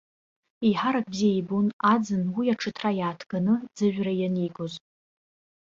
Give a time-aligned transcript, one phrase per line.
[0.65, 4.73] Еиҳарак бзиа ибон аӡын уи аҽыҭра иааҭганы ӡыжәра ианигоз.